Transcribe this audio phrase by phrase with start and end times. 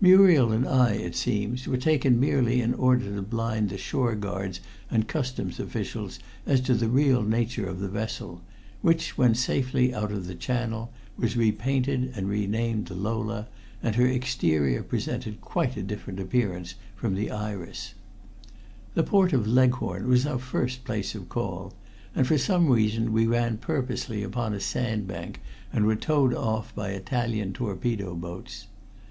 [0.00, 4.60] Muriel and I, it seems, were taken merely in order to blind the shore guards
[4.90, 8.40] and Customs officials as to the real nature of the vessel,
[8.80, 13.46] which when safely out of the Channel, was repainted and renamed the Lola,
[13.82, 17.92] until her exterior presented quite a different appearance from the Iris.
[18.94, 21.74] "The port of Leghorn was our first place of call,
[22.14, 25.40] and for some reason we ran purposely upon a sandbank
[25.74, 28.66] and were towed off by Italian torpedo boats.